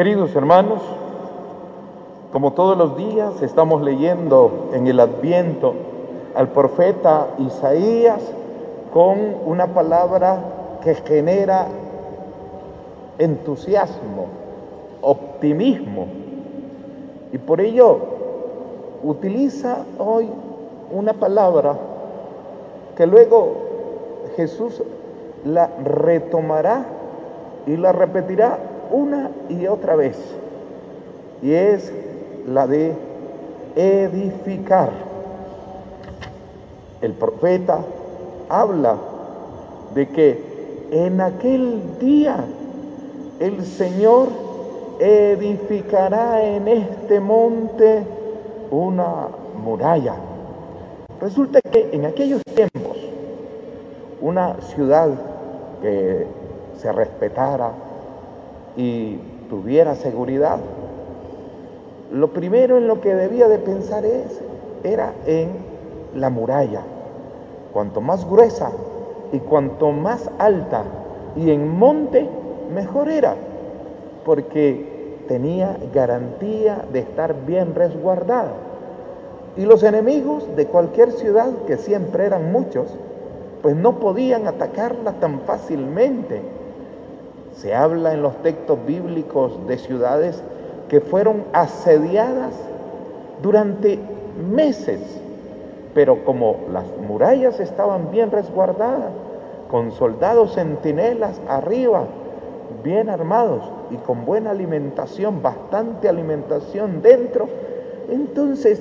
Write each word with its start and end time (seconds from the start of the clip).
Queridos 0.00 0.34
hermanos, 0.34 0.80
como 2.32 2.54
todos 2.54 2.74
los 2.74 2.96
días 2.96 3.42
estamos 3.42 3.82
leyendo 3.82 4.70
en 4.72 4.86
el 4.86 4.98
Adviento 4.98 5.74
al 6.34 6.48
profeta 6.48 7.26
Isaías 7.36 8.22
con 8.94 9.18
una 9.44 9.66
palabra 9.66 10.38
que 10.82 10.94
genera 10.94 11.66
entusiasmo, 13.18 14.28
optimismo. 15.02 16.06
Y 17.30 17.36
por 17.36 17.60
ello 17.60 17.98
utiliza 19.02 19.84
hoy 19.98 20.30
una 20.90 21.12
palabra 21.12 21.76
que 22.96 23.06
luego 23.06 23.52
Jesús 24.34 24.82
la 25.44 25.68
retomará 25.84 26.86
y 27.66 27.76
la 27.76 27.92
repetirá 27.92 28.69
una 28.90 29.30
y 29.48 29.66
otra 29.66 29.96
vez. 29.96 30.16
Y 31.42 31.52
es 31.52 31.92
la 32.46 32.66
de 32.66 32.94
edificar. 33.76 34.90
El 37.00 37.12
profeta 37.12 37.80
habla 38.48 38.96
de 39.94 40.08
que 40.08 40.88
en 40.90 41.20
aquel 41.20 41.98
día 41.98 42.44
el 43.38 43.64
Señor 43.64 44.28
edificará 44.98 46.44
en 46.44 46.68
este 46.68 47.20
monte 47.20 48.02
una 48.70 49.28
muralla. 49.64 50.14
Resulta 51.20 51.60
que 51.62 51.90
en 51.92 52.04
aquellos 52.04 52.42
tiempos 52.42 52.96
una 54.20 54.60
ciudad 54.60 55.08
que 55.80 56.26
se 56.76 56.92
respetara 56.92 57.72
y 58.76 59.18
tuviera 59.48 59.94
seguridad, 59.94 60.58
lo 62.12 62.32
primero 62.32 62.78
en 62.78 62.86
lo 62.86 63.00
que 63.00 63.14
debía 63.14 63.48
de 63.48 63.58
pensar 63.58 64.04
es, 64.04 64.40
era 64.82 65.12
en 65.26 65.50
la 66.14 66.30
muralla. 66.30 66.82
Cuanto 67.72 68.00
más 68.00 68.28
gruesa 68.28 68.72
y 69.32 69.38
cuanto 69.38 69.92
más 69.92 70.28
alta 70.38 70.84
y 71.36 71.50
en 71.50 71.68
monte, 71.68 72.28
mejor 72.74 73.08
era, 73.08 73.36
porque 74.24 75.18
tenía 75.28 75.76
garantía 75.94 76.84
de 76.92 77.00
estar 77.00 77.46
bien 77.46 77.74
resguardada. 77.74 78.52
Y 79.56 79.64
los 79.64 79.82
enemigos 79.82 80.44
de 80.56 80.66
cualquier 80.66 81.12
ciudad, 81.12 81.50
que 81.66 81.76
siempre 81.76 82.26
eran 82.26 82.50
muchos, 82.50 82.88
pues 83.62 83.76
no 83.76 84.00
podían 84.00 84.46
atacarla 84.46 85.12
tan 85.14 85.40
fácilmente. 85.40 86.40
Se 87.60 87.74
habla 87.74 88.14
en 88.14 88.22
los 88.22 88.36
textos 88.42 88.78
bíblicos 88.86 89.66
de 89.66 89.76
ciudades 89.76 90.42
que 90.88 91.02
fueron 91.02 91.44
asediadas 91.52 92.54
durante 93.42 93.98
meses, 94.50 94.98
pero 95.92 96.24
como 96.24 96.56
las 96.72 96.86
murallas 97.06 97.60
estaban 97.60 98.10
bien 98.10 98.30
resguardadas, 98.30 99.12
con 99.70 99.92
soldados 99.92 100.54
centinelas 100.54 101.38
arriba, 101.48 102.04
bien 102.82 103.10
armados 103.10 103.70
y 103.90 103.96
con 103.96 104.24
buena 104.24 104.52
alimentación, 104.52 105.42
bastante 105.42 106.08
alimentación 106.08 107.02
dentro, 107.02 107.46
entonces 108.10 108.80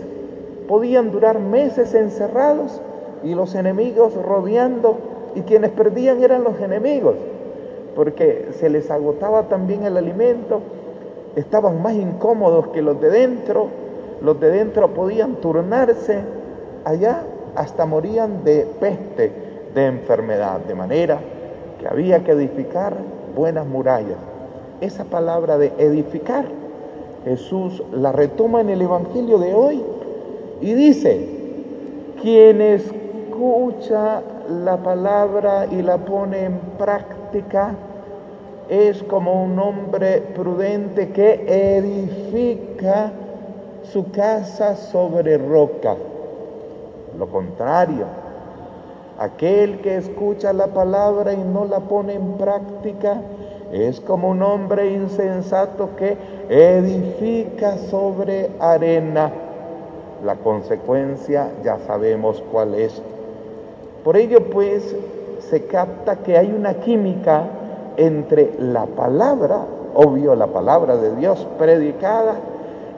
podían 0.69 1.11
durar 1.11 1.39
meses 1.39 1.93
encerrados 1.95 2.79
y 3.25 3.35
los 3.35 3.55
enemigos 3.55 4.13
rodeando 4.15 4.99
y 5.35 5.41
quienes 5.41 5.71
perdían 5.71 6.23
eran 6.23 6.45
los 6.45 6.61
enemigos, 6.61 7.15
porque 7.95 8.49
se 8.59 8.69
les 8.69 8.89
agotaba 8.91 9.43
también 9.43 9.83
el 9.85 9.97
alimento, 9.97 10.61
estaban 11.35 11.81
más 11.81 11.93
incómodos 11.93 12.67
que 12.69 12.81
los 12.81 12.99
de 12.99 13.09
dentro, 13.09 13.67
los 14.21 14.39
de 14.39 14.49
dentro 14.51 14.93
podían 14.93 15.35
turnarse 15.35 16.19
allá 16.85 17.23
hasta 17.55 17.85
morían 17.85 18.43
de 18.43 18.67
peste, 18.79 19.31
de 19.73 19.85
enfermedad, 19.85 20.59
de 20.61 20.75
manera 20.75 21.19
que 21.79 21.87
había 21.87 22.23
que 22.23 22.31
edificar 22.31 22.95
buenas 23.35 23.65
murallas. 23.65 24.17
Esa 24.81 25.05
palabra 25.05 25.57
de 25.57 25.73
edificar, 25.77 26.45
Jesús 27.23 27.83
la 27.91 28.11
retoma 28.11 28.61
en 28.61 28.69
el 28.69 28.81
Evangelio 28.81 29.37
de 29.37 29.53
hoy 29.53 29.83
y 30.61 30.73
dice, 30.73 31.27
quien 32.21 32.61
escucha 32.61 34.21
la 34.49 34.77
palabra 34.77 35.67
y 35.69 35.81
la 35.81 35.97
pone 35.97 36.45
en 36.45 36.59
práctica, 36.77 37.73
es 38.69 39.01
como 39.03 39.43
un 39.43 39.57
hombre 39.57 40.21
prudente 40.35 41.09
que 41.09 41.43
edifica 41.47 43.11
su 43.91 44.11
casa 44.11 44.75
sobre 44.75 45.39
roca. 45.39 45.95
Lo 47.17 47.27
contrario, 47.27 48.05
aquel 49.17 49.79
que 49.79 49.97
escucha 49.97 50.53
la 50.53 50.67
palabra 50.67 51.33
y 51.33 51.37
no 51.37 51.65
la 51.65 51.79
pone 51.79 52.13
en 52.13 52.33
práctica 52.33 53.21
es 53.71 53.99
como 53.99 54.29
un 54.29 54.43
hombre 54.43 54.91
insensato 54.91 55.89
que 55.95 56.15
edifica 56.49 57.77
sobre 57.77 58.51
arena. 58.59 59.31
La 60.23 60.35
consecuencia 60.35 61.49
ya 61.63 61.79
sabemos 61.87 62.43
cuál 62.51 62.75
es. 62.75 63.01
Por 64.03 64.15
ello 64.15 64.49
pues 64.49 64.95
se 65.39 65.65
capta 65.65 66.17
que 66.17 66.37
hay 66.37 66.51
una 66.51 66.75
química 66.75 67.47
entre 67.97 68.53
la 68.59 68.85
palabra, 68.85 69.65
obvio 69.95 70.35
la 70.35 70.47
palabra 70.47 70.97
de 70.97 71.15
Dios 71.15 71.47
predicada, 71.57 72.35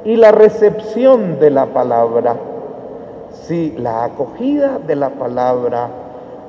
y 0.03 0.16
la 0.16 0.31
recepción 0.31 1.40
de 1.40 1.52
la 1.52 1.68
palabra. 1.68 2.35
Si 3.44 3.72
la 3.72 4.06
acogida 4.06 4.79
de 4.79 4.96
la 4.96 5.12
palabra 5.12 5.90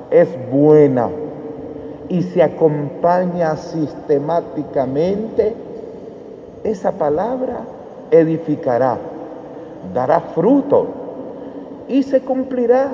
es 0.09 0.27
buena 0.51 1.09
y 2.09 2.23
se 2.23 2.43
acompaña 2.43 3.55
sistemáticamente, 3.55 5.55
esa 6.63 6.93
palabra 6.93 7.59
edificará, 8.11 8.97
dará 9.93 10.19
fruto 10.19 10.87
y 11.87 12.03
se 12.03 12.21
cumplirá 12.21 12.91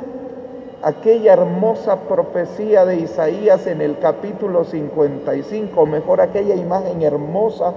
aquella 0.81 1.33
hermosa 1.33 1.97
profecía 2.07 2.85
de 2.85 2.97
Isaías 2.97 3.67
en 3.67 3.81
el 3.81 3.99
capítulo 3.99 4.63
55, 4.63 5.79
o 5.79 5.85
mejor 5.85 6.21
aquella 6.21 6.55
imagen 6.55 7.01
hermosa 7.01 7.73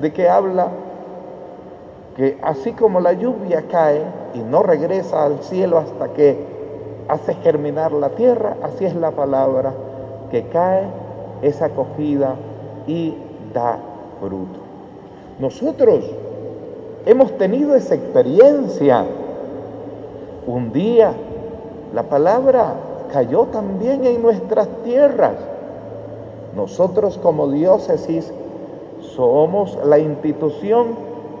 de 0.00 0.12
que 0.12 0.28
habla 0.28 0.68
que 2.16 2.38
así 2.42 2.72
como 2.72 3.00
la 3.00 3.12
lluvia 3.12 3.64
cae 3.70 4.02
y 4.34 4.38
no 4.38 4.62
regresa 4.62 5.24
al 5.24 5.40
cielo 5.40 5.78
hasta 5.78 6.08
que 6.14 6.38
hace 7.08 7.34
germinar 7.34 7.92
la 7.92 8.10
tierra, 8.10 8.56
así 8.62 8.84
es 8.84 8.96
la 8.96 9.10
palabra 9.10 9.74
que 10.30 10.44
cae, 10.48 10.84
es 11.42 11.60
acogida 11.62 12.34
y 12.86 13.14
da 13.52 13.78
fruto. 14.18 14.60
Nosotros 15.38 16.04
hemos 17.04 17.36
tenido 17.36 17.74
esa 17.74 17.94
experiencia. 17.94 19.04
Un 20.46 20.72
día 20.72 21.12
la 21.94 22.02
palabra 22.04 22.74
cayó 23.12 23.44
también 23.44 24.04
en 24.04 24.22
nuestras 24.22 24.68
tierras. 24.84 25.34
Nosotros 26.54 27.18
como 27.18 27.48
diócesis 27.48 28.32
somos 29.14 29.78
la 29.84 29.98
institución 29.98 30.88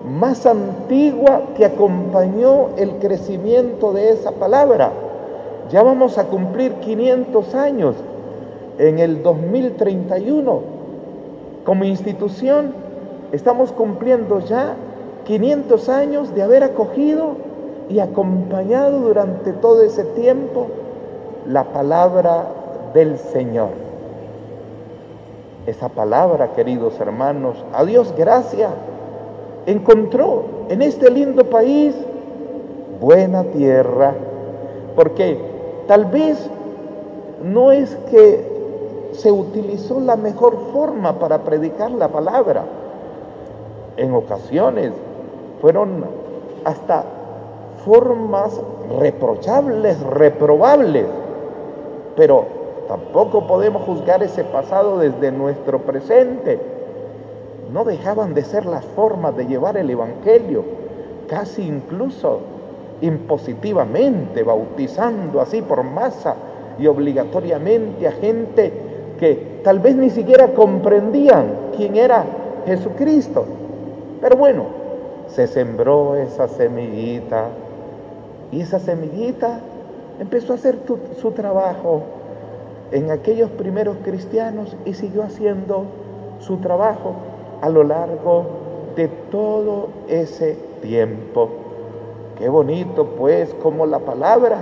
más 0.06 0.46
antigua 0.46 1.42
que 1.56 1.64
acompañó 1.64 2.68
el 2.76 2.92
crecimiento 2.98 3.92
de 3.92 4.10
esa 4.10 4.32
palabra. 4.32 4.92
Ya 5.70 5.82
vamos 5.82 6.16
a 6.18 6.24
cumplir 6.24 6.74
500 6.74 7.54
años 7.54 7.96
en 8.78 8.98
el 8.98 9.22
2031. 9.22 10.60
Como 11.64 11.84
institución 11.84 12.72
estamos 13.32 13.72
cumpliendo 13.72 14.38
ya 14.40 14.76
500 15.24 15.88
años 15.88 16.34
de 16.34 16.42
haber 16.42 16.62
acogido 16.62 17.45
y 17.88 18.00
acompañado 18.00 19.00
durante 19.00 19.52
todo 19.52 19.82
ese 19.82 20.04
tiempo 20.04 20.66
la 21.46 21.64
palabra 21.64 22.46
del 22.92 23.18
Señor. 23.18 23.70
Esa 25.66 25.88
palabra, 25.88 26.52
queridos 26.52 26.98
hermanos, 27.00 27.64
a 27.72 27.84
Dios 27.84 28.14
gracias, 28.16 28.70
encontró 29.66 30.44
en 30.68 30.82
este 30.82 31.10
lindo 31.10 31.44
país 31.44 31.94
buena 33.00 33.44
tierra, 33.44 34.14
porque 34.94 35.38
tal 35.86 36.06
vez 36.06 36.38
no 37.42 37.72
es 37.72 37.94
que 38.10 39.10
se 39.12 39.30
utilizó 39.32 40.00
la 40.00 40.16
mejor 40.16 40.58
forma 40.72 41.18
para 41.18 41.38
predicar 41.38 41.90
la 41.90 42.08
palabra. 42.08 42.64
En 43.96 44.12
ocasiones 44.14 44.92
fueron 45.60 46.04
hasta 46.64 47.04
formas 47.86 48.60
reprochables, 48.98 50.00
reprobables, 50.00 51.06
pero 52.16 52.44
tampoco 52.88 53.46
podemos 53.46 53.82
juzgar 53.82 54.24
ese 54.24 54.42
pasado 54.42 54.98
desde 54.98 55.30
nuestro 55.30 55.78
presente. 55.82 56.74
no 57.72 57.84
dejaban 57.84 58.32
de 58.32 58.44
ser 58.44 58.64
las 58.64 58.84
formas 58.84 59.36
de 59.36 59.46
llevar 59.46 59.76
el 59.76 59.90
Evangelio, 59.90 60.64
casi 61.28 61.62
incluso 61.62 62.40
impositivamente, 63.00 64.42
bautizando 64.44 65.40
así 65.40 65.62
por 65.62 65.82
masa 65.82 66.36
y 66.78 66.86
obligatoriamente 66.86 68.06
a 68.06 68.12
gente 68.12 68.72
que 69.18 69.60
tal 69.64 69.80
vez 69.80 69.96
ni 69.96 70.10
siquiera 70.10 70.48
comprendían 70.54 71.70
quién 71.76 71.96
era 71.96 72.24
Jesucristo. 72.66 73.44
Pero 74.20 74.36
bueno, 74.36 74.64
se 75.28 75.48
sembró 75.48 76.14
esa 76.14 76.46
semillita 76.46 77.48
y 78.52 78.60
esa 78.60 78.78
semillita 78.78 79.60
empezó 80.20 80.52
a 80.52 80.56
hacer 80.56 80.78
su 81.20 81.30
trabajo 81.32 82.02
en 82.92 83.10
aquellos 83.10 83.50
primeros 83.50 83.96
cristianos 84.04 84.76
y 84.84 84.94
siguió 84.94 85.22
haciendo 85.22 85.84
su 86.40 86.58
trabajo 86.58 87.14
a 87.60 87.68
lo 87.68 87.82
largo 87.82 88.44
de 88.94 89.08
todo 89.30 89.88
ese 90.08 90.56
tiempo. 90.80 91.48
Qué 92.38 92.48
bonito 92.48 93.06
pues 93.18 93.52
como 93.62 93.86
la 93.86 93.98
palabra 93.98 94.58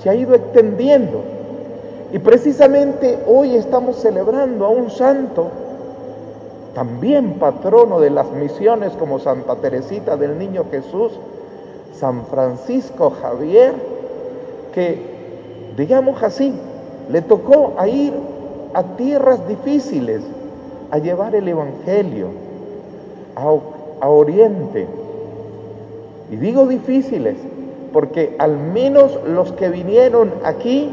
se 0.00 0.10
ha 0.10 0.14
ido 0.14 0.34
extendiendo. 0.34 1.22
Y 2.12 2.18
precisamente 2.18 3.18
hoy 3.26 3.56
estamos 3.56 3.96
celebrando 3.96 4.64
a 4.64 4.68
un 4.68 4.90
santo, 4.90 5.48
también 6.74 7.34
patrono 7.34 7.98
de 7.98 8.10
las 8.10 8.30
misiones 8.30 8.92
como 8.92 9.18
Santa 9.18 9.56
Teresita 9.56 10.16
del 10.16 10.38
Niño 10.38 10.66
Jesús, 10.70 11.12
San 11.98 12.26
Francisco 12.26 13.10
Javier, 13.10 13.72
que, 14.74 14.98
digamos 15.76 16.22
así, 16.22 16.52
le 17.10 17.22
tocó 17.22 17.74
a 17.78 17.88
ir 17.88 18.12
a 18.74 18.82
tierras 18.82 19.46
difíciles 19.48 20.22
a 20.90 20.98
llevar 20.98 21.34
el 21.34 21.48
Evangelio, 21.48 22.28
a, 23.34 23.54
a 24.04 24.08
Oriente. 24.08 24.86
Y 26.30 26.36
digo 26.36 26.66
difíciles 26.66 27.36
porque 27.92 28.36
al 28.38 28.58
menos 28.58 29.18
los 29.26 29.52
que 29.52 29.70
vinieron 29.70 30.32
aquí 30.44 30.90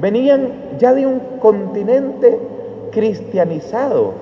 venían 0.00 0.48
ya 0.78 0.94
de 0.94 1.06
un 1.06 1.20
continente 1.40 2.40
cristianizado. 2.90 4.12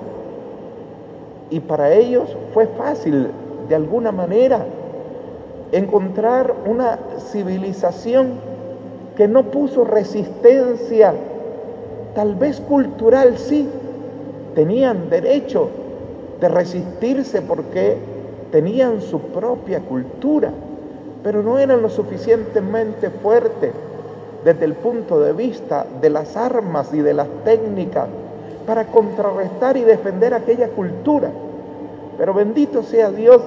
Y 1.49 1.59
para 1.59 1.93
ellos 1.93 2.35
fue 2.53 2.67
fácil, 2.67 3.29
de 3.67 3.75
alguna 3.75 4.11
manera, 4.11 4.65
encontrar 5.71 6.53
una 6.65 6.99
civilización 7.31 8.33
que 9.15 9.27
no 9.27 9.43
puso 9.43 9.83
resistencia, 9.83 11.13
tal 12.15 12.35
vez 12.35 12.59
cultural 12.59 13.37
sí, 13.37 13.67
tenían 14.55 15.09
derecho 15.09 15.69
de 16.39 16.49
resistirse 16.49 17.41
porque 17.41 17.97
tenían 18.51 19.01
su 19.01 19.19
propia 19.19 19.79
cultura, 19.79 20.51
pero 21.23 21.43
no 21.43 21.59
eran 21.59 21.81
lo 21.81 21.89
suficientemente 21.89 23.09
fuertes 23.09 23.71
desde 24.43 24.65
el 24.65 24.73
punto 24.73 25.19
de 25.19 25.33
vista 25.33 25.85
de 26.01 26.09
las 26.09 26.35
armas 26.35 26.93
y 26.93 26.99
de 26.99 27.13
las 27.13 27.27
técnicas 27.45 28.07
para 28.65 28.85
contrarrestar 28.85 29.77
y 29.77 29.81
defender 29.81 30.33
aquella 30.33 30.69
cultura. 30.69 31.29
Pero 32.17 32.33
bendito 32.33 32.83
sea 32.83 33.11
Dios, 33.11 33.41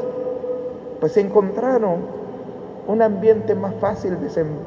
pues 1.01 1.17
encontraron 1.17 1.99
un 2.87 3.03
ambiente 3.03 3.55
más 3.55 3.75
fácil 3.77 4.17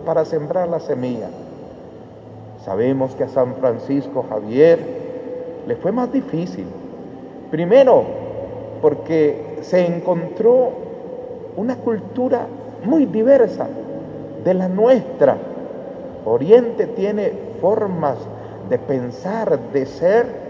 para 0.06 0.26
sembrar 0.26 0.68
la 0.68 0.80
semilla. 0.80 1.30
Sabemos 2.64 3.16
que 3.16 3.24
a 3.24 3.30
San 3.30 3.56
Francisco 3.56 4.26
Javier 4.30 4.80
le 5.68 5.76
fue 5.76 5.92
más 5.92 6.12
difícil. 6.12 6.66
Primero, 7.52 8.04
porque 8.82 9.60
se 9.62 9.86
encontró 9.86 10.72
una 11.56 11.76
cultura 11.78 12.48
muy 12.84 13.06
diversa 13.06 13.68
de 14.44 14.54
la 14.54 14.68
nuestra. 14.68 15.38
Oriente 16.26 16.88
tiene 16.88 17.32
formas 17.62 18.18
de 18.70 18.78
pensar, 18.80 19.60
de 19.72 19.86
ser, 19.86 20.48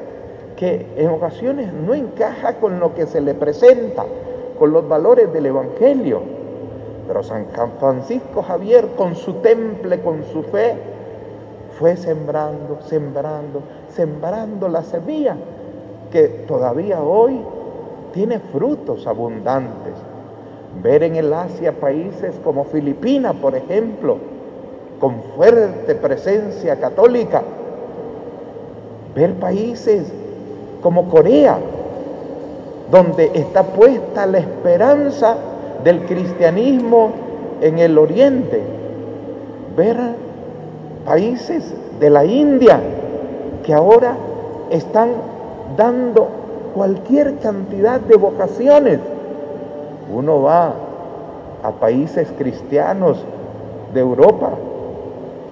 que 0.56 0.88
en 0.98 1.10
ocasiones 1.10 1.72
no 1.72 1.94
encaja 1.94 2.56
con 2.56 2.80
lo 2.80 2.96
que 2.96 3.06
se 3.06 3.22
le 3.22 3.34
presenta, 3.36 4.06
con 4.58 4.72
los 4.72 4.88
valores 4.88 5.32
del 5.32 5.48
Evangelio. 5.48 6.22
Pero 7.08 7.24
San 7.24 7.46
Francisco 7.80 8.42
Javier 8.42 8.90
con 8.98 9.16
su 9.16 9.34
temple, 9.36 10.02
con 10.02 10.24
su 10.26 10.44
fe, 10.44 10.76
fue 11.80 11.96
sembrando, 11.96 12.80
sembrando, 12.82 13.62
sembrando 13.90 14.68
la 14.68 14.84
semilla 14.84 15.38
que 16.12 16.28
todavía 16.48 17.02
hoy 17.02 17.40
tiene 18.14 18.40
frutos 18.40 19.06
abundantes. 19.08 19.94
Ver 20.82 21.04
en 21.04 21.16
el 21.16 21.34
Asia 21.34 21.72
países 21.74 22.40
como 22.44 22.66
Filipinas, 22.66 23.36
por 23.36 23.56
ejemplo, 23.56 24.18
con 25.00 25.22
fuerte 25.36 25.96
presencia 25.96 26.80
católica. 26.80 27.44
Ver 29.16 29.34
países 29.36 30.12
como 30.82 31.10
Corea, 31.10 31.58
donde 32.92 33.32
está 33.34 33.64
puesta 33.64 34.26
la 34.26 34.40
esperanza 34.40 35.36
del 35.84 36.06
cristianismo 36.06 37.12
en 37.62 37.80
el 37.80 37.98
oriente. 37.98 38.62
Ver 39.76 39.98
países 41.06 41.74
de 42.00 42.10
la 42.10 42.26
India 42.26 42.80
que 43.64 43.74
ahora 43.74 44.16
están 44.70 45.10
dando 45.76 46.28
cualquier 46.74 47.38
cantidad 47.38 48.00
de 48.00 48.16
vocaciones. 48.16 49.00
Uno 50.14 50.42
va 50.42 50.74
a 51.64 51.72
países 51.72 52.28
cristianos 52.38 53.18
de 53.94 54.00
Europa 54.00 54.52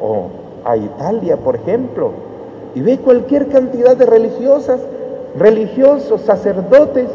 o 0.01 0.27
a 0.63 0.77
Italia, 0.77 1.37
por 1.37 1.55
ejemplo, 1.55 2.11
y 2.73 2.81
ve 2.81 2.97
cualquier 2.97 3.47
cantidad 3.47 3.95
de 3.95 4.05
religiosas, 4.05 4.79
religiosos, 5.37 6.21
sacerdotes, 6.21 7.09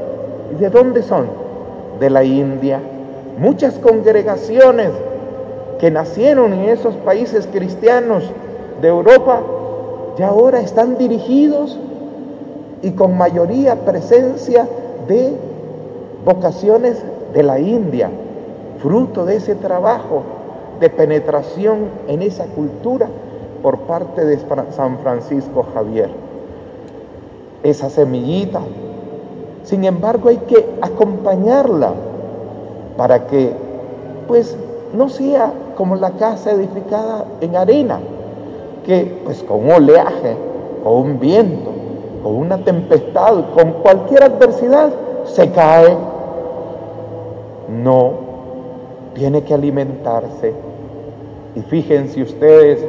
¿y 0.53 0.55
de 0.57 0.71
dónde 0.71 1.03
son? 1.03 1.27
De 1.99 2.11
la 2.11 2.25
India. 2.25 2.81
Muchas 3.39 3.79
congregaciones 3.79 4.91
que 5.79 5.91
nacieron 5.91 6.53
en 6.53 6.69
esos 6.69 6.95
países 6.97 7.49
cristianos 7.51 8.25
de 8.81 8.89
Europa, 8.89 9.41
ya 10.19 10.29
ahora 10.29 10.61
están 10.61 10.99
dirigidos 10.99 11.79
y 12.83 12.93
con 12.93 13.17
mayoría 13.17 13.85
presencia 13.85 14.67
de 15.09 15.33
vocaciones 16.25 17.03
de 17.33 17.43
la 17.43 17.59
India, 17.59 18.11
fruto 18.83 19.25
de 19.25 19.37
ese 19.37 19.55
trabajo 19.55 20.23
de 20.81 20.91
penetración 20.91 21.89
en 22.09 22.23
esa 22.23 22.47
cultura 22.47 23.09
por 23.63 23.81
parte 23.81 24.25
de 24.25 24.39
San 24.71 24.99
Francisco 24.99 25.67
Javier. 25.75 26.11
Esa 27.63 27.91
semillita, 27.91 28.61
sin 29.63 29.85
embargo, 29.85 30.29
hay 30.29 30.39
que 30.39 30.75
acompañarla 30.81 31.93
para 32.97 33.27
que, 33.27 33.53
pues, 34.27 34.57
no 34.95 35.09
sea 35.09 35.53
como 35.77 35.97
la 35.97 36.11
casa 36.13 36.53
edificada 36.53 37.25
en 37.41 37.57
arena, 37.57 38.01
que 38.85 39.21
pues 39.25 39.43
con 39.43 39.65
un 39.65 39.71
oleaje, 39.71 40.37
con 40.83 40.93
un 40.95 41.21
viento, 41.21 41.71
con 42.23 42.35
una 42.35 42.59
tempestad, 42.59 43.45
con 43.55 43.73
cualquier 43.83 44.25
adversidad, 44.25 44.91
se 45.25 45.51
cae. 45.51 45.97
No, 47.69 48.13
tiene 49.15 49.43
que 49.43 49.55
alimentarse. 49.55 50.53
Y 51.55 51.61
fíjense 51.61 52.23
ustedes, 52.23 52.85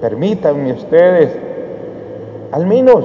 permítanme 0.00 0.72
ustedes, 0.72 1.30
al 2.52 2.66
menos 2.66 3.04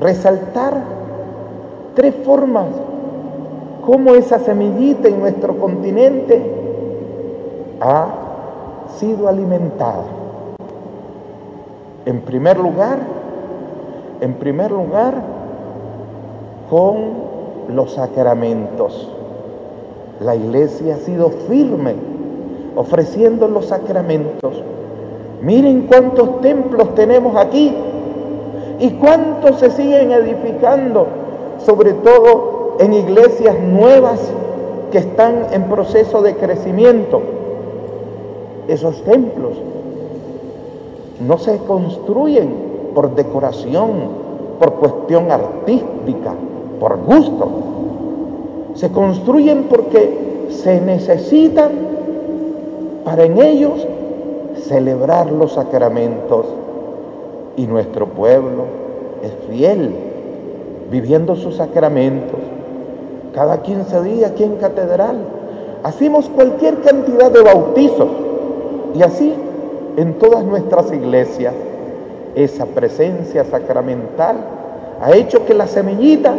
resaltar 0.00 0.82
tres 1.94 2.14
formas 2.24 2.66
como 3.84 4.14
esa 4.14 4.38
semillita 4.38 5.08
en 5.08 5.20
nuestro 5.20 5.58
continente 5.58 6.42
ha 7.80 8.08
sido 8.98 9.28
alimentada. 9.28 10.04
En 12.04 12.20
primer 12.20 12.58
lugar, 12.58 12.98
en 14.20 14.34
primer 14.34 14.70
lugar, 14.70 15.14
con 16.70 17.26
los 17.68 17.92
sacramentos. 17.92 19.08
La 20.20 20.34
iglesia 20.34 20.96
ha 20.96 20.98
sido 20.98 21.30
firme 21.30 21.94
ofreciendo 22.74 23.48
los 23.48 23.66
sacramentos. 23.66 24.62
Miren 25.42 25.86
cuántos 25.86 26.40
templos 26.40 26.94
tenemos 26.94 27.36
aquí 27.36 27.74
y 28.78 28.90
cuántos 28.90 29.58
se 29.60 29.70
siguen 29.70 30.12
edificando, 30.12 31.06
sobre 31.64 31.92
todo 31.92 32.76
en 32.78 32.92
iglesias 32.92 33.58
nuevas 33.58 34.20
que 34.90 34.98
están 34.98 35.46
en 35.52 35.64
proceso 35.64 36.22
de 36.22 36.36
crecimiento. 36.36 37.20
Esos 38.68 39.02
templos 39.04 39.54
no 41.26 41.38
se 41.38 41.58
construyen 41.58 42.66
por 42.94 43.14
decoración, 43.14 43.90
por 44.58 44.74
cuestión 44.74 45.30
artística, 45.30 46.34
por 46.80 46.98
gusto. 46.98 47.48
Se 48.74 48.90
construyen 48.90 49.64
porque 49.64 50.48
se 50.50 50.80
necesitan 50.80 51.70
para 53.04 53.24
en 53.24 53.40
ellos 53.40 53.86
celebrar 54.66 55.30
los 55.30 55.52
sacramentos. 55.52 56.46
Y 57.56 57.66
nuestro 57.66 58.06
pueblo 58.08 58.64
es 59.22 59.32
fiel, 59.48 59.94
viviendo 60.90 61.36
sus 61.36 61.56
sacramentos. 61.56 62.40
Cada 63.34 63.62
15 63.62 64.02
días 64.02 64.30
aquí 64.30 64.44
en 64.44 64.56
catedral 64.56 65.16
hacemos 65.82 66.28
cualquier 66.28 66.80
cantidad 66.80 67.30
de 67.30 67.42
bautizos 67.42 68.08
y 68.94 69.02
así 69.02 69.34
en 69.96 70.14
todas 70.14 70.44
nuestras 70.44 70.92
iglesias 70.92 71.54
esa 72.34 72.66
presencia 72.66 73.44
sacramental 73.44 74.36
ha 75.00 75.14
hecho 75.14 75.44
que 75.44 75.54
la 75.54 75.66
semillita 75.66 76.34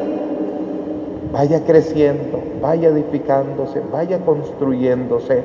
vaya 1.31 1.61
creciendo, 1.65 2.39
vaya 2.61 2.89
edificándose, 2.89 3.81
vaya 3.91 4.19
construyéndose. 4.19 5.43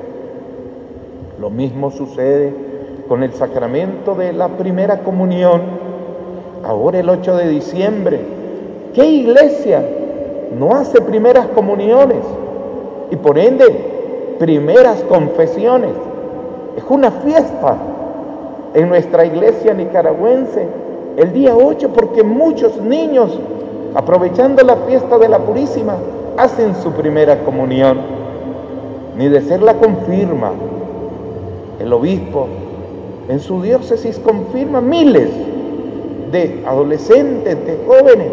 Lo 1.41 1.51
mismo 1.51 1.91
sucede 1.91 2.53
con 3.13 3.23
el 3.23 3.35
sacramento 3.35 4.15
de 4.15 4.33
la 4.33 4.49
primera 4.49 5.01
comunión, 5.01 5.61
ahora 6.65 6.99
el 6.99 7.11
8 7.11 7.37
de 7.37 7.49
diciembre. 7.51 8.21
¿Qué 8.95 9.05
iglesia 9.05 9.87
no 10.59 10.75
hace 10.75 10.99
primeras 11.03 11.49
comuniones 11.49 12.25
y 13.11 13.17
por 13.17 13.37
ende 13.37 13.67
primeras 14.39 15.03
confesiones? 15.03 15.91
Es 16.75 16.85
una 16.89 17.11
fiesta 17.11 17.77
en 18.73 18.89
nuestra 18.89 19.27
iglesia 19.27 19.75
nicaragüense 19.75 20.67
el 21.19 21.35
día 21.35 21.55
8 21.55 21.91
porque 21.95 22.23
muchos 22.23 22.81
niños, 22.81 23.39
aprovechando 23.95 24.63
la 24.65 24.77
fiesta 24.77 25.19
de 25.19 25.29
la 25.29 25.39
Purísima, 25.39 25.97
hacen 26.39 26.75
su 26.77 26.93
primera 26.93 27.45
comunión. 27.45 27.99
Ni 29.19 29.29
de 29.29 29.43
ser 29.43 29.61
la 29.61 29.75
confirma. 29.75 30.53
El 31.79 31.93
obispo 31.93 32.47
en 33.29 33.41
su 33.41 33.63
diócesis 33.63 34.19
confirma 34.19 34.81
miles 34.81 35.29
de 36.31 36.63
adolescentes, 36.67 37.67
de 37.67 37.79
jóvenes, 37.87 38.33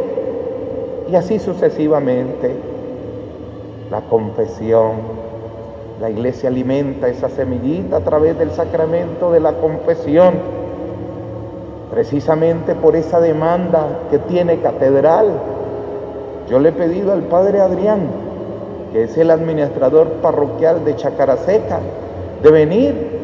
y 1.12 1.16
así 1.16 1.40
sucesivamente. 1.40 2.56
La 3.92 4.02
confesión 4.02 5.20
la 6.00 6.10
iglesia 6.10 6.48
alimenta 6.48 7.10
esa 7.10 7.28
semillita 7.28 7.98
a 7.98 8.00
través 8.00 8.38
del 8.40 8.52
sacramento 8.52 9.34
de 9.34 9.42
la 9.42 9.54
confesión, 9.54 10.36
precisamente 11.92 12.74
por 12.74 12.96
esa 12.96 13.20
demanda 13.20 14.04
que 14.10 14.18
tiene 14.18 14.62
catedral. 14.62 15.28
Yo 16.50 16.60
le 16.60 16.70
he 16.70 16.72
pedido 16.72 17.12
al 17.12 17.24
padre 17.24 17.60
Adrián, 17.60 18.08
que 18.94 19.04
es 19.04 19.18
el 19.18 19.30
administrador 19.30 20.08
parroquial 20.22 20.86
de 20.86 20.96
Chacaraseca, 20.96 21.80
de 22.42 22.50
venir 22.50 23.19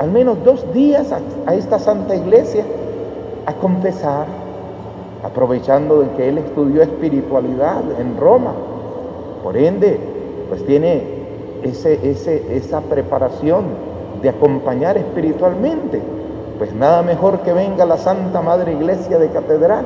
al 0.00 0.10
menos 0.10 0.42
dos 0.42 0.72
días 0.72 1.12
a, 1.12 1.54
esta 1.54 1.78
santa 1.78 2.16
iglesia 2.16 2.64
a 3.44 3.52
confesar, 3.52 4.24
aprovechando 5.22 6.00
de 6.00 6.08
que 6.12 6.30
él 6.30 6.38
estudió 6.38 6.80
espiritualidad 6.80 7.82
en 8.00 8.16
Roma. 8.16 8.54
Por 9.42 9.58
ende, 9.58 10.00
pues 10.48 10.64
tiene 10.64 11.02
ese, 11.62 12.56
esa 12.56 12.80
preparación 12.80 13.66
de 14.22 14.30
acompañar 14.30 14.96
espiritualmente, 14.96 16.00
pues 16.56 16.74
nada 16.74 17.02
mejor 17.02 17.40
que 17.40 17.52
venga 17.52 17.84
la 17.84 17.98
Santa 17.98 18.40
Madre 18.40 18.72
Iglesia 18.72 19.18
de 19.18 19.28
Catedral 19.28 19.84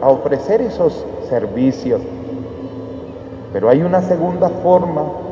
a 0.00 0.10
ofrecer 0.10 0.62
esos 0.62 1.04
servicios. 1.28 2.00
Pero 3.52 3.68
hay 3.68 3.82
una 3.82 4.02
segunda 4.02 4.48
forma 4.48 5.25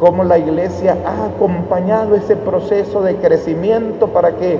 como 0.00 0.22
la 0.24 0.38
iglesia 0.38 0.96
ha 1.04 1.26
acompañado 1.26 2.14
ese 2.14 2.36
proceso 2.36 3.02
de 3.02 3.16
crecimiento 3.16 4.08
para 4.08 4.36
que 4.36 4.58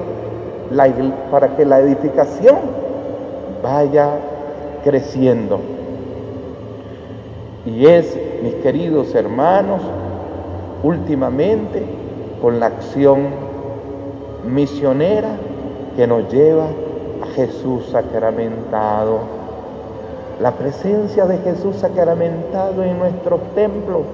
la, 0.70 0.88
para 1.30 1.56
que 1.56 1.64
la 1.64 1.80
edificación 1.80 2.56
vaya 3.62 4.10
creciendo. 4.82 5.60
Y 7.64 7.86
es, 7.86 8.18
mis 8.42 8.54
queridos 8.56 9.14
hermanos, 9.14 9.80
últimamente 10.82 11.84
con 12.40 12.60
la 12.60 12.66
acción 12.66 13.28
misionera 14.44 15.30
que 15.96 16.06
nos 16.06 16.32
lleva 16.32 16.66
a 17.22 17.26
Jesús 17.34 17.86
sacramentado. 17.90 19.20
La 20.40 20.52
presencia 20.52 21.26
de 21.26 21.38
Jesús 21.38 21.76
sacramentado 21.76 22.84
en 22.84 22.98
nuestros 22.98 23.40
templos 23.54 24.04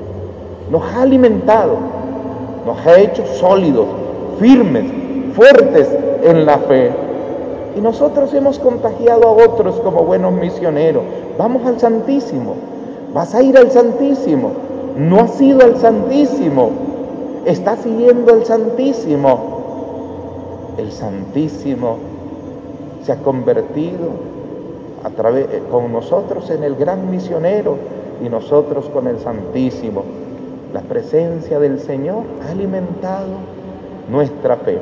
nos 0.71 0.83
ha 0.83 1.03
alimentado, 1.03 1.77
nos 2.67 2.87
ha 2.87 2.99
hecho 2.99 3.25
sólidos, 3.27 3.87
firmes, 4.39 4.85
fuertes 5.35 5.89
en 6.23 6.47
la 6.47 6.59
fe. 6.59 6.91
Y 7.77 7.81
nosotros 7.81 8.33
hemos 8.35 8.59
contagiado 8.59 9.29
a 9.29 9.33
otros 9.33 9.81
como 9.81 10.05
buenos 10.05 10.33
misioneros. 10.33 11.03
Vamos 11.39 11.67
al 11.67 11.79
Santísimo, 11.81 12.55
vas 13.13 13.35
a 13.35 13.43
ir 13.43 13.59
al 13.59 13.71
Santísimo, 13.71 14.53
no 14.97 15.21
ha 15.21 15.29
sido 15.29 15.61
el 15.63 15.77
Santísimo, 15.77 16.71
está 17.45 17.77
siguiendo 17.77 18.33
el 18.33 18.45
Santísimo. 18.45 19.55
El 20.79 20.91
Santísimo 20.91 21.99
se 23.05 23.13
ha 23.13 23.17
convertido 23.17 24.35
eh, 25.05 25.63
con 25.71 25.93
nosotros 25.93 26.49
en 26.51 26.65
el 26.65 26.77
gran 26.77 27.11
misionero 27.11 27.77
y 28.25 28.29
nosotros 28.29 28.89
con 28.89 29.07
el 29.07 29.19
Santísimo. 29.19 30.03
La 30.75 30.81
presencia 30.81 31.61
del 31.61 31.79
Señor 31.79 32.25
ha 32.45 32.51
alimentado 32.51 33.29
nuestra 34.11 34.57
fe. 34.57 34.81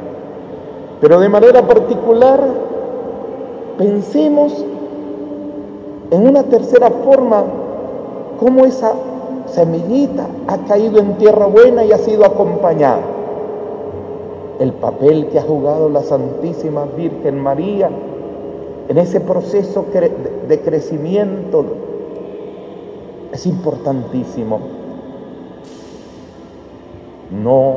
Pero 1.03 1.21
de 1.21 1.29
manera 1.29 1.61
particular, 1.61 2.41
pensemos 3.77 4.65
en 6.11 6.27
una 6.27 6.45
tercera 6.45 6.89
forma, 6.89 7.45
cómo 8.41 8.65
esa 8.65 8.95
semillita 9.49 10.29
ha 10.49 10.57
caído 10.67 10.99
en 10.99 11.19
tierra 11.19 11.45
buena 11.45 11.85
y 11.85 11.93
ha 11.93 11.99
sido 11.99 12.25
acompañada. 12.25 13.03
El 14.61 14.73
papel 14.73 15.27
que 15.27 15.41
ha 15.41 15.43
jugado 15.43 15.91
la 15.91 16.03
Santísima 16.05 16.87
Virgen 16.97 17.39
María 17.39 17.91
en 18.89 18.97
ese 18.97 19.21
proceso 19.21 19.85
de 20.49 20.61
crecimiento 20.63 21.67
es 23.31 23.45
importantísimo. 23.45 24.82
No 27.33 27.75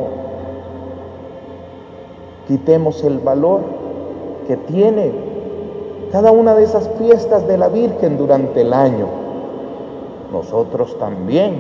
quitemos 2.48 3.04
el 3.04 3.20
valor 3.20 3.62
que 4.48 4.58
tiene 4.58 5.12
cada 6.12 6.32
una 6.32 6.54
de 6.54 6.64
esas 6.64 6.90
fiestas 7.00 7.48
de 7.48 7.58
la 7.58 7.70
Virgen 7.70 8.18
durante 8.18 8.62
el 8.62 8.74
año 8.74 9.26
nosotros 10.36 10.98
también 11.00 11.54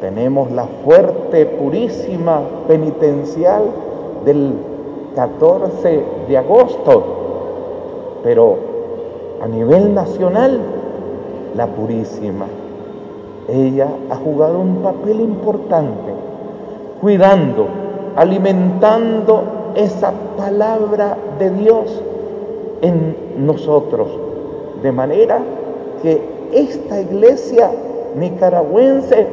tenemos 0.00 0.50
la 0.50 0.64
fuerte, 0.64 1.44
purísima 1.44 2.40
penitencial 2.66 3.64
del 4.24 4.54
14 5.14 6.04
de 6.26 6.38
agosto, 6.38 7.02
pero 8.24 8.56
a 9.42 9.46
nivel 9.46 9.94
nacional, 9.94 10.58
la 11.54 11.66
purísima. 11.66 12.46
Ella 13.48 13.88
ha 14.08 14.16
jugado 14.16 14.58
un 14.58 14.76
papel 14.76 15.20
importante, 15.20 16.11
cuidando, 17.02 17.66
alimentando 18.14 19.72
esa 19.74 20.12
palabra 20.36 21.16
de 21.36 21.50
Dios 21.50 22.00
en 22.80 23.16
nosotros, 23.44 24.08
de 24.82 24.92
manera 24.92 25.40
que 26.00 26.22
esta 26.52 27.00
iglesia 27.00 27.70
nicaragüense 28.16 29.26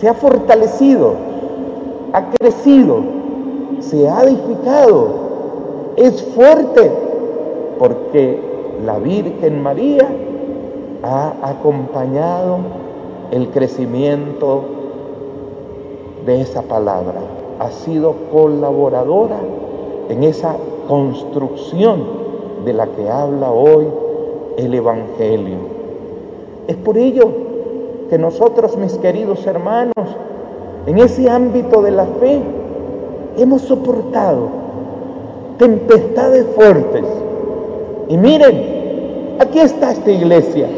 se 0.00 0.08
ha 0.08 0.14
fortalecido, 0.14 1.14
ha 2.12 2.30
crecido, 2.30 2.98
se 3.78 4.08
ha 4.08 4.24
edificado, 4.24 5.08
es 5.96 6.22
fuerte, 6.34 6.90
porque 7.78 8.40
la 8.84 8.98
Virgen 8.98 9.62
María 9.62 10.08
ha 11.04 11.34
acompañado 11.50 12.58
el 13.30 13.48
crecimiento 13.50 14.75
de 16.26 16.40
esa 16.40 16.62
palabra, 16.62 17.20
ha 17.60 17.70
sido 17.70 18.14
colaboradora 18.32 19.38
en 20.08 20.24
esa 20.24 20.56
construcción 20.88 22.04
de 22.64 22.72
la 22.72 22.88
que 22.88 23.08
habla 23.08 23.50
hoy 23.50 23.86
el 24.58 24.74
Evangelio. 24.74 25.56
Es 26.66 26.76
por 26.76 26.98
ello 26.98 27.28
que 28.10 28.18
nosotros, 28.18 28.76
mis 28.76 28.98
queridos 28.98 29.46
hermanos, 29.46 29.94
en 30.86 30.98
ese 30.98 31.30
ámbito 31.30 31.80
de 31.82 31.90
la 31.92 32.06
fe, 32.06 32.40
hemos 33.38 33.62
soportado 33.62 34.48
tempestades 35.58 36.46
fuertes. 36.54 37.04
Y 38.08 38.16
miren, 38.16 39.36
aquí 39.38 39.60
está 39.60 39.92
esta 39.92 40.10
iglesia, 40.10 40.68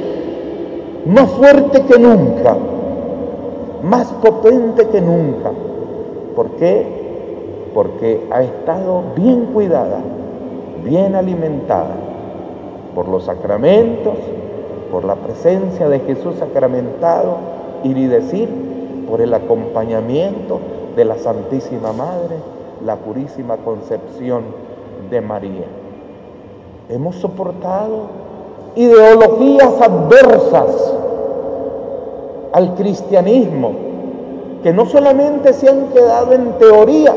más 1.07 1.31
fuerte 1.31 1.83
que 1.83 1.99
nunca, 1.99 2.57
más 3.83 4.09
potente 4.15 4.89
que 4.89 5.01
nunca. 5.01 5.51
¿Por 6.35 6.51
qué? 6.53 6.87
Porque 7.75 8.27
ha 8.31 8.43
estado 8.43 9.03
bien 9.17 9.47
cuidada, 9.53 10.01
bien 10.85 11.15
alimentada 11.15 11.97
por 12.95 13.09
los 13.09 13.25
sacramentos, 13.25 14.15
por 14.91 15.05
la 15.05 15.17
presencia 15.17 15.89
de 15.89 16.01
Jesús 16.01 16.37
sacramentado 16.37 17.37
y 17.85 17.89
ni 17.91 18.07
decir 18.07 18.49
por 19.09 19.21
el 19.21 19.33
acompañamiento 19.35 20.61
de 20.97 21.05
la 21.05 21.17
Santísima 21.17 21.93
Madre, 21.93 22.37
la 22.85 22.97
Purísima 22.97 23.57
Concepción 23.59 24.43
de 25.11 25.21
María. 25.21 25.67
Hemos 26.89 27.17
soportado 27.17 28.09
ideologías 28.75 29.81
adversas 29.81 30.98
al 32.53 32.75
cristianismo, 32.75 33.73
que 34.63 34.73
no 34.73 34.87
solamente 34.87 35.53
se 35.53 35.69
han 35.69 35.89
quedado 35.89 36.33
en 36.33 36.53
teorías, 36.59 37.17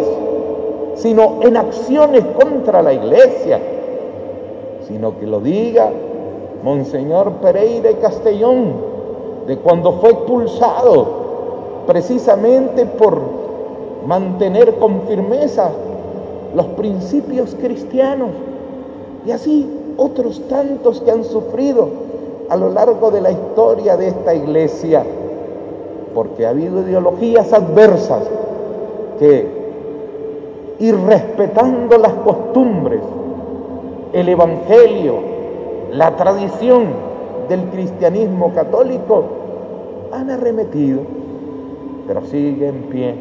sino 0.96 1.40
en 1.42 1.58
acciones 1.58 2.24
contra 2.40 2.82
la 2.82 2.94
iglesia, 2.94 3.60
sino 4.88 5.18
que 5.20 5.26
lo 5.26 5.40
diga 5.40 5.90
Monseñor 6.64 7.34
Pereira 7.42 7.92
Castellón, 8.02 8.74
de 9.48 9.58
cuando 9.58 9.94
fue 9.94 10.12
expulsado 10.12 11.22
precisamente 11.88 12.86
por 12.86 13.20
mantener 14.06 14.76
con 14.76 15.02
firmeza 15.04 15.72
los 16.56 16.66
principios 16.68 17.56
cristianos. 17.56 18.30
Y 19.26 19.32
así 19.32 19.68
otros 19.98 20.42
tantos 20.48 21.02
que 21.02 21.12
han 21.12 21.24
sufrido 21.24 21.90
a 22.50 22.58
lo 22.58 22.70
largo 22.70 23.12
de 23.12 23.22
la 23.22 23.32
historia 23.32 23.98
de 23.98 24.10
esta 24.10 24.34
iglesia, 24.36 25.06
porque 26.14 26.46
ha 26.46 26.50
habido 26.50 26.82
ideologías 26.82 27.52
adversas 27.54 28.24
que, 29.20 29.48
irrespetando 30.80 31.98
las 31.98 32.14
costumbres, 32.14 33.02
el 34.14 34.30
Evangelio, 34.30 35.16
la 35.92 36.16
tradición 36.16 36.86
del 37.48 37.66
cristianismo 37.66 38.54
católico, 38.54 39.24
han 40.12 40.30
arremetido, 40.30 41.02
pero 42.08 42.26
sigue 42.26 42.68
en 42.68 42.84
pie. 42.84 43.16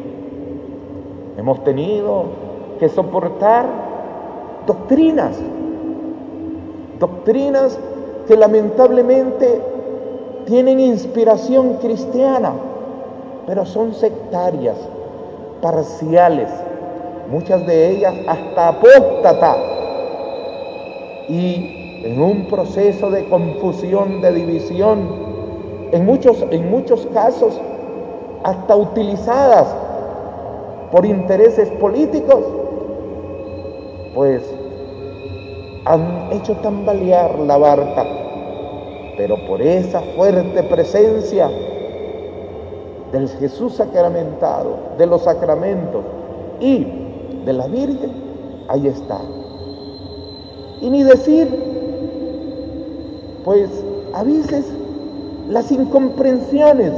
Hemos 1.37 1.63
tenido 1.63 2.25
que 2.79 2.89
soportar 2.89 3.65
doctrinas, 4.67 5.37
doctrinas 6.99 7.77
que 8.27 8.35
lamentablemente 8.35 9.61
tienen 10.45 10.79
inspiración 10.79 11.75
cristiana, 11.75 12.53
pero 13.45 13.65
son 13.65 13.93
sectarias, 13.93 14.77
parciales, 15.61 16.49
muchas 17.29 17.65
de 17.65 17.91
ellas 17.91 18.13
hasta 18.27 18.69
apóstatas, 18.69 19.57
y 21.29 22.03
en 22.03 22.21
un 22.21 22.45
proceso 22.47 23.09
de 23.11 23.25
confusión, 23.25 24.21
de 24.21 24.33
división, 24.33 25.31
en 25.91 26.05
muchos, 26.05 26.45
en 26.49 26.69
muchos 26.71 27.05
casos 27.13 27.59
hasta 28.43 28.75
utilizadas 28.75 29.67
por 30.91 31.05
intereses 31.05 31.69
políticos, 31.71 32.43
pues 34.13 34.41
han 35.85 36.29
hecho 36.31 36.55
tambalear 36.57 37.39
la 37.39 37.57
barca, 37.57 38.05
pero 39.15 39.37
por 39.47 39.61
esa 39.61 40.01
fuerte 40.15 40.63
presencia 40.63 41.49
del 43.11 43.27
Jesús 43.29 43.75
sacramentado, 43.75 44.77
de 44.97 45.05
los 45.05 45.23
sacramentos 45.23 46.03
y 46.59 46.87
de 47.45 47.53
la 47.53 47.67
Virgen, 47.67 48.11
ahí 48.67 48.87
está. 48.87 49.19
Y 50.81 50.89
ni 50.89 51.03
decir, 51.03 51.47
pues 53.43 53.69
a 54.13 54.23
veces 54.23 54.65
las 55.49 55.71
incomprensiones 55.71 56.93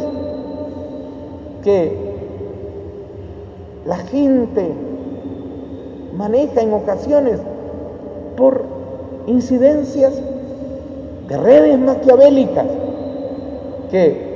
que 1.64 1.98
la 3.86 3.98
gente 3.98 4.72
maneja 6.16 6.62
en 6.62 6.74
ocasiones 6.74 7.40
por 8.38 8.64
incidencias 9.28 10.14
de 11.28 11.38
redes 11.38 11.80
maquiavélicas 11.80 12.68
que 13.90 14.33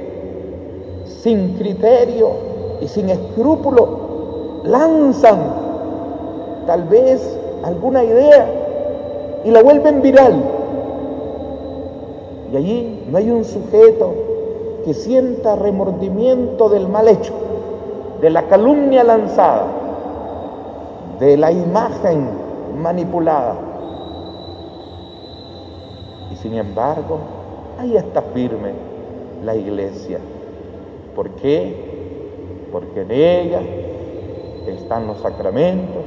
sin 1.28 1.58
criterio 1.58 2.30
y 2.80 2.88
sin 2.88 3.10
escrúpulo 3.10 4.62
lanzan 4.64 5.38
tal 6.66 6.84
vez 6.84 7.38
alguna 7.66 8.02
idea 8.02 8.48
y 9.44 9.52
la 9.52 9.62
vuelven 9.62 10.02
viral. 10.02 10.42
Y 12.54 12.56
allí 12.56 13.04
no 13.12 13.18
hay 13.18 13.30
un 13.30 13.44
sujeto 13.44 14.14
que 14.86 14.94
sienta 14.94 15.58
remordimiento 15.58 16.70
del 16.70 16.88
mal 16.88 17.10
hecho, 17.10 17.34
de 18.22 18.30
la 18.30 18.44
calumnia 18.44 19.04
lanzada, 19.04 19.68
de 21.20 21.36
la 21.36 21.52
imagen 21.52 22.30
manipulada. 22.82 23.58
Y 26.32 26.38
sin 26.38 26.54
embargo, 26.54 27.18
ahí 27.78 27.98
está 27.98 28.22
firme 28.22 28.72
la 29.44 29.54
iglesia. 29.56 30.20
¿Por 31.18 31.32
qué? 31.32 31.74
Porque 32.72 33.02
en 33.02 33.12
ella 33.12 33.60
están 34.68 35.08
los 35.08 35.18
sacramentos, 35.18 36.04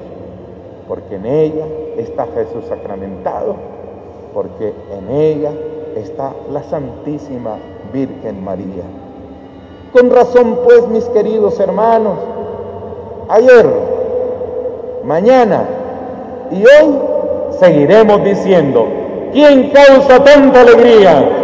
porque 0.87 1.17
en 1.17 1.27
ella 1.27 1.65
está 1.97 2.29
Jesús 2.33 2.65
sacramentado, 2.69 3.57
porque 4.33 4.73
en 4.97 5.11
ella 5.11 5.51
está 5.97 6.33
la 6.53 6.63
Santísima 6.63 7.57
Virgen 7.93 8.45
María. 8.45 8.85
Con 9.93 10.13
razón 10.13 10.61
pues, 10.63 10.87
mis 10.87 11.05
queridos 11.07 11.59
hermanos, 11.59 12.17
ayer, 13.31 13.67
mañana 15.03 15.65
y 16.53 16.63
hoy 16.63 16.99
seguiremos 17.59 18.23
diciendo, 18.23 18.87
¿quién 19.33 19.71
causa 19.71 20.23
tanta 20.23 20.61
alegría? 20.61 21.40